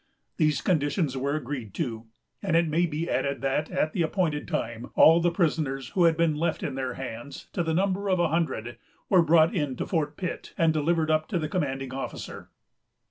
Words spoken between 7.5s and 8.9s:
to the number of a hundred,